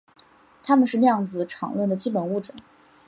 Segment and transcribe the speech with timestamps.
[0.63, 2.51] 它们是量子场论的基本物质。